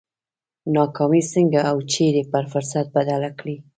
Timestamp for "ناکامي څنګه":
0.75-1.59